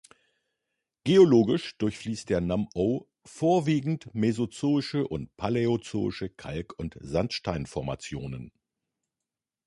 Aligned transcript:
Geologisch 1.03 1.77
durchfließt 1.77 2.27
der 2.31 2.41
Nam 2.41 2.69
Ou 2.73 3.07
vorwiegend 3.23 4.11
mesozoische 4.15 5.07
und 5.07 5.37
paläozoische 5.37 6.29
Kalk- 6.31 6.73
und 6.79 6.97
Sandsteinformationen. 7.01 8.51